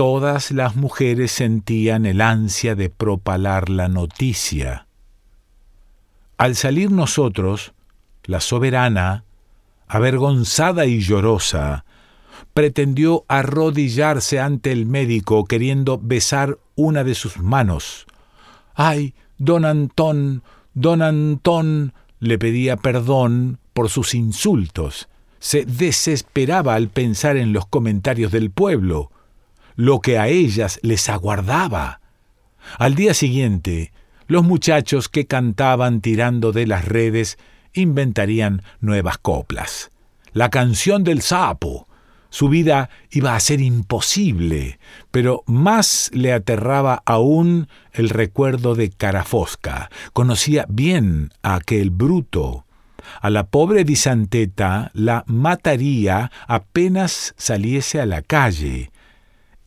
Todas 0.00 0.50
las 0.50 0.76
mujeres 0.76 1.30
sentían 1.30 2.06
el 2.06 2.22
ansia 2.22 2.74
de 2.74 2.88
propalar 2.88 3.68
la 3.68 3.88
noticia. 3.88 4.86
Al 6.38 6.56
salir 6.56 6.90
nosotros, 6.90 7.74
la 8.24 8.40
soberana, 8.40 9.24
avergonzada 9.88 10.86
y 10.86 11.00
llorosa, 11.00 11.84
pretendió 12.54 13.26
arrodillarse 13.28 14.40
ante 14.40 14.72
el 14.72 14.86
médico 14.86 15.44
queriendo 15.44 16.00
besar 16.02 16.56
una 16.76 17.04
de 17.04 17.14
sus 17.14 17.36
manos. 17.36 18.06
¡Ay, 18.74 19.12
don 19.36 19.66
Antón, 19.66 20.42
don 20.72 21.02
Antón! 21.02 21.92
le 22.20 22.38
pedía 22.38 22.78
perdón 22.78 23.58
por 23.74 23.90
sus 23.90 24.14
insultos. 24.14 25.10
Se 25.40 25.66
desesperaba 25.66 26.74
al 26.74 26.88
pensar 26.88 27.36
en 27.36 27.52
los 27.52 27.66
comentarios 27.66 28.32
del 28.32 28.50
pueblo 28.50 29.10
lo 29.80 30.00
que 30.00 30.18
a 30.18 30.28
ellas 30.28 30.78
les 30.82 31.08
aguardaba. 31.08 32.02
Al 32.78 32.94
día 32.94 33.14
siguiente, 33.14 33.92
los 34.26 34.44
muchachos 34.44 35.08
que 35.08 35.26
cantaban 35.26 36.02
tirando 36.02 36.52
de 36.52 36.66
las 36.66 36.84
redes 36.84 37.38
inventarían 37.72 38.62
nuevas 38.80 39.16
coplas. 39.16 39.90
La 40.34 40.50
canción 40.50 41.02
del 41.02 41.22
sapo. 41.22 41.88
Su 42.28 42.50
vida 42.50 42.90
iba 43.10 43.34
a 43.34 43.40
ser 43.40 43.62
imposible, 43.62 44.78
pero 45.10 45.44
más 45.46 46.10
le 46.12 46.34
aterraba 46.34 47.02
aún 47.06 47.66
el 47.92 48.10
recuerdo 48.10 48.74
de 48.74 48.90
Carafosca. 48.90 49.90
Conocía 50.12 50.66
bien 50.68 51.32
a 51.42 51.54
aquel 51.54 51.88
bruto. 51.88 52.66
A 53.22 53.30
la 53.30 53.46
pobre 53.46 53.84
Disanteta 53.84 54.90
la 54.92 55.24
mataría 55.26 56.30
apenas 56.46 57.34
saliese 57.38 57.98
a 57.98 58.04
la 58.04 58.20
calle 58.20 58.92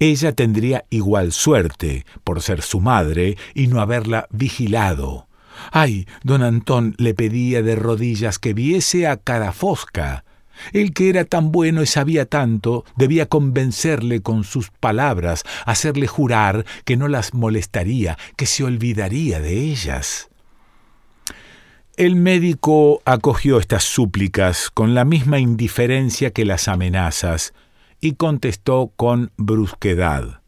ella 0.09 0.33
tendría 0.33 0.85
igual 0.89 1.31
suerte 1.31 2.05
por 2.23 2.41
ser 2.41 2.61
su 2.61 2.79
madre 2.79 3.37
y 3.53 3.67
no 3.67 3.81
haberla 3.81 4.27
vigilado. 4.31 5.27
Ay, 5.71 6.07
don 6.23 6.43
Antón 6.43 6.95
le 6.97 7.13
pedía 7.13 7.61
de 7.61 7.75
rodillas 7.75 8.39
que 8.39 8.53
viese 8.53 9.07
a 9.07 9.17
Carafosca. 9.17 10.25
El 10.71 10.93
que 10.93 11.09
era 11.09 11.25
tan 11.25 11.51
bueno 11.51 11.81
y 11.81 11.87
sabía 11.87 12.25
tanto, 12.25 12.85
debía 12.95 13.27
convencerle 13.27 14.21
con 14.21 14.43
sus 14.43 14.69
palabras, 14.69 15.43
hacerle 15.65 16.07
jurar 16.07 16.65
que 16.85 16.95
no 16.95 17.07
las 17.07 17.33
molestaría, 17.33 18.17
que 18.35 18.45
se 18.45 18.63
olvidaría 18.63 19.39
de 19.39 19.59
ellas. 19.59 20.29
El 21.95 22.15
médico 22.15 23.01
acogió 23.05 23.59
estas 23.59 23.83
súplicas 23.83 24.71
con 24.71 24.95
la 24.95 25.05
misma 25.05 25.39
indiferencia 25.39 26.31
que 26.31 26.45
las 26.45 26.67
amenazas, 26.67 27.53
y 28.03 28.15
contestó 28.15 28.91
con 28.97 29.31
brusquedad. 29.37 30.41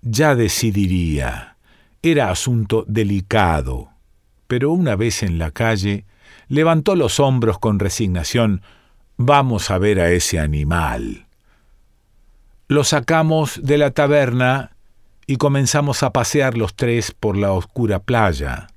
Ya 0.00 0.34
decidiría. 0.34 1.58
Era 2.02 2.30
asunto 2.30 2.86
delicado. 2.88 3.90
Pero 4.46 4.72
una 4.72 4.96
vez 4.96 5.22
en 5.22 5.38
la 5.38 5.50
calle, 5.50 6.06
levantó 6.48 6.96
los 6.96 7.20
hombros 7.20 7.58
con 7.58 7.78
resignación. 7.78 8.62
Vamos 9.18 9.70
a 9.70 9.76
ver 9.76 10.00
a 10.00 10.10
ese 10.12 10.38
animal. 10.38 11.26
Lo 12.68 12.84
sacamos 12.84 13.60
de 13.62 13.76
la 13.76 13.90
taberna 13.90 14.74
y 15.26 15.36
comenzamos 15.36 16.02
a 16.02 16.14
pasear 16.14 16.56
los 16.56 16.74
tres 16.74 17.12
por 17.12 17.36
la 17.36 17.52
oscura 17.52 17.98
playa. 17.98 18.68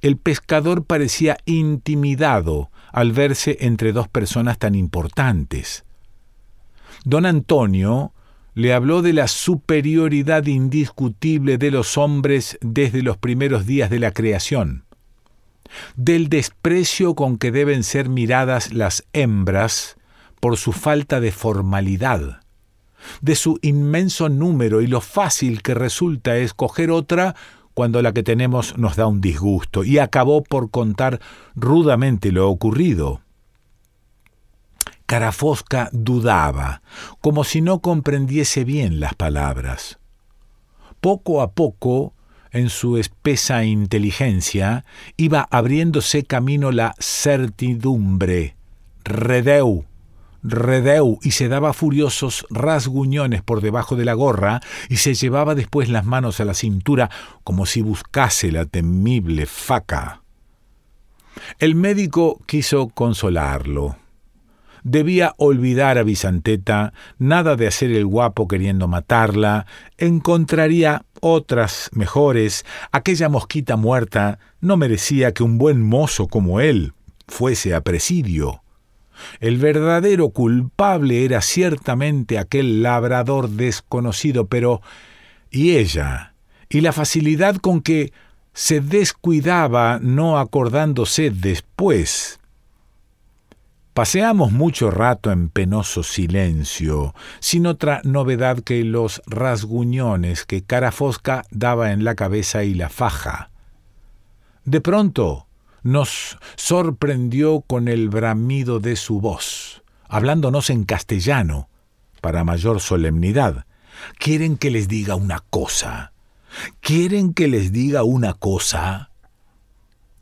El 0.00 0.16
pescador 0.16 0.84
parecía 0.84 1.36
intimidado 1.44 2.72
al 2.90 3.12
verse 3.12 3.58
entre 3.60 3.92
dos 3.92 4.08
personas 4.08 4.58
tan 4.58 4.74
importantes. 4.74 5.84
Don 7.04 7.26
Antonio 7.26 8.14
le 8.54 8.72
habló 8.72 9.02
de 9.02 9.12
la 9.12 9.28
superioridad 9.28 10.46
indiscutible 10.46 11.58
de 11.58 11.70
los 11.70 11.98
hombres 11.98 12.58
desde 12.62 13.02
los 13.02 13.18
primeros 13.18 13.66
días 13.66 13.90
de 13.90 13.98
la 13.98 14.12
creación, 14.12 14.84
del 15.96 16.30
desprecio 16.30 17.14
con 17.14 17.36
que 17.36 17.50
deben 17.50 17.82
ser 17.82 18.08
miradas 18.08 18.72
las 18.72 19.04
hembras 19.12 19.98
por 20.40 20.56
su 20.56 20.72
falta 20.72 21.20
de 21.20 21.30
formalidad, 21.30 22.40
de 23.20 23.34
su 23.34 23.58
inmenso 23.60 24.30
número 24.30 24.80
y 24.80 24.86
lo 24.86 25.02
fácil 25.02 25.60
que 25.60 25.74
resulta 25.74 26.38
escoger 26.38 26.90
otra 26.90 27.34
cuando 27.74 28.00
la 28.00 28.14
que 28.14 28.22
tenemos 28.22 28.78
nos 28.78 28.96
da 28.96 29.06
un 29.06 29.20
disgusto, 29.20 29.84
y 29.84 29.98
acabó 29.98 30.42
por 30.42 30.70
contar 30.70 31.20
rudamente 31.54 32.32
lo 32.32 32.48
ocurrido. 32.48 33.23
Carafosca 35.06 35.90
dudaba, 35.92 36.82
como 37.20 37.44
si 37.44 37.60
no 37.60 37.80
comprendiese 37.80 38.64
bien 38.64 39.00
las 39.00 39.14
palabras. 39.14 39.98
Poco 41.00 41.42
a 41.42 41.52
poco, 41.52 42.14
en 42.50 42.70
su 42.70 42.96
espesa 42.96 43.64
inteligencia, 43.64 44.84
iba 45.16 45.46
abriéndose 45.50 46.24
camino 46.24 46.72
la 46.72 46.94
certidumbre. 46.98 48.56
Redeu, 49.04 49.84
redeu 50.42 51.18
y 51.22 51.32
se 51.32 51.48
daba 51.48 51.72
furiosos 51.72 52.46
rasguñones 52.48 53.42
por 53.42 53.60
debajo 53.60 53.96
de 53.96 54.04
la 54.04 54.14
gorra 54.14 54.60
y 54.88 54.96
se 54.96 55.14
llevaba 55.14 55.54
después 55.54 55.90
las 55.90 56.06
manos 56.06 56.40
a 56.40 56.44
la 56.44 56.54
cintura 56.54 57.10
como 57.42 57.66
si 57.66 57.82
buscase 57.82 58.52
la 58.52 58.64
temible 58.64 59.44
faca. 59.46 60.22
El 61.58 61.74
médico 61.74 62.40
quiso 62.46 62.88
consolarlo. 62.88 63.96
Debía 64.84 65.34
olvidar 65.38 65.96
a 65.96 66.02
Vicenteta, 66.02 66.92
nada 67.18 67.56
de 67.56 67.66
hacer 67.66 67.90
el 67.90 68.04
guapo 68.04 68.46
queriendo 68.46 68.86
matarla, 68.86 69.64
encontraría 69.96 71.06
otras 71.22 71.88
mejores, 71.94 72.66
aquella 72.92 73.30
mosquita 73.30 73.76
muerta 73.76 74.38
no 74.60 74.76
merecía 74.76 75.32
que 75.32 75.42
un 75.42 75.56
buen 75.56 75.82
mozo 75.82 76.28
como 76.28 76.60
él 76.60 76.92
fuese 77.26 77.74
a 77.74 77.80
presidio. 77.80 78.62
El 79.40 79.56
verdadero 79.56 80.28
culpable 80.28 81.24
era 81.24 81.40
ciertamente 81.40 82.38
aquel 82.38 82.82
labrador 82.82 83.48
desconocido, 83.48 84.48
pero 84.48 84.82
¿y 85.50 85.76
ella? 85.76 86.34
¿Y 86.68 86.82
la 86.82 86.92
facilidad 86.92 87.56
con 87.56 87.80
que 87.80 88.12
se 88.52 88.82
descuidaba 88.82 89.98
no 90.02 90.38
acordándose 90.38 91.30
después? 91.30 92.38
Paseamos 93.94 94.50
mucho 94.50 94.90
rato 94.90 95.30
en 95.30 95.48
penoso 95.48 96.02
silencio, 96.02 97.14
sin 97.38 97.64
otra 97.64 98.00
novedad 98.02 98.58
que 98.58 98.82
los 98.82 99.22
rasguñones 99.24 100.44
que 100.44 100.64
Carafosca 100.64 101.44
daba 101.52 101.92
en 101.92 102.02
la 102.02 102.16
cabeza 102.16 102.64
y 102.64 102.74
la 102.74 102.88
faja. 102.88 103.50
De 104.64 104.80
pronto 104.80 105.46
nos 105.84 106.38
sorprendió 106.56 107.60
con 107.60 107.86
el 107.86 108.08
bramido 108.08 108.80
de 108.80 108.96
su 108.96 109.20
voz, 109.20 109.84
hablándonos 110.08 110.70
en 110.70 110.82
castellano, 110.82 111.68
para 112.20 112.42
mayor 112.42 112.80
solemnidad. 112.80 113.64
¿Quieren 114.18 114.56
que 114.56 114.72
les 114.72 114.88
diga 114.88 115.14
una 115.14 115.38
cosa? 115.50 116.12
¿Quieren 116.80 117.32
que 117.32 117.46
les 117.46 117.70
diga 117.70 118.02
una 118.02 118.34
cosa? 118.34 119.12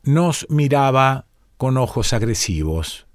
Nos 0.03 0.45
miraba 0.51 1.25
con 1.57 1.77
ojos 1.77 2.13
agresivos 2.13 3.07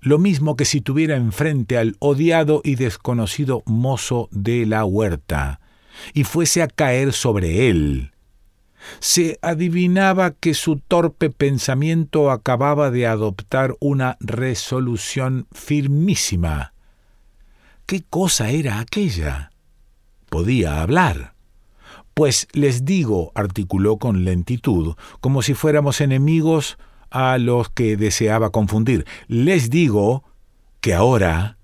lo 0.00 0.18
mismo 0.18 0.56
que 0.56 0.64
si 0.64 0.80
tuviera 0.80 1.16
enfrente 1.16 1.76
al 1.78 1.96
odiado 1.98 2.60
y 2.64 2.76
desconocido 2.76 3.62
mozo 3.66 4.28
de 4.32 4.66
la 4.66 4.84
huerta, 4.84 5.60
y 6.14 6.24
fuese 6.24 6.62
a 6.62 6.68
caer 6.68 7.12
sobre 7.12 7.68
él. 7.68 8.12
Se 8.98 9.38
adivinaba 9.42 10.30
que 10.32 10.54
su 10.54 10.76
torpe 10.76 11.30
pensamiento 11.30 12.30
acababa 12.30 12.90
de 12.90 13.06
adoptar 13.06 13.76
una 13.78 14.16
resolución 14.20 15.46
firmísima. 15.52 16.72
¿Qué 17.84 18.02
cosa 18.08 18.50
era 18.50 18.80
aquella? 18.80 19.50
Podía 20.30 20.80
hablar. 20.80 21.34
Pues 22.14 22.48
les 22.52 22.84
digo, 22.84 23.32
articuló 23.34 23.98
con 23.98 24.24
lentitud, 24.24 24.94
como 25.20 25.42
si 25.42 25.54
fuéramos 25.54 26.00
enemigos 26.00 26.78
a 27.10 27.38
los 27.38 27.68
que 27.70 27.96
deseaba 27.96 28.50
confundir. 28.50 29.06
Les 29.26 29.70
digo 29.70 30.24
que 30.80 30.94
ahora 30.94 31.58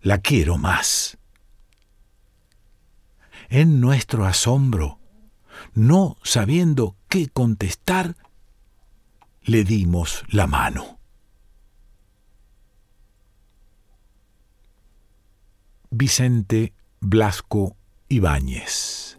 la 0.00 0.18
quiero 0.18 0.58
más. 0.58 1.18
En 3.48 3.80
nuestro 3.80 4.24
asombro, 4.24 4.98
no 5.74 6.16
sabiendo 6.22 6.96
qué 7.08 7.28
contestar, 7.28 8.16
le 9.42 9.64
dimos 9.64 10.24
la 10.28 10.46
mano. 10.46 10.98
Vicente 15.90 16.72
Blasco 17.00 17.76
Ibáñez 18.08 19.18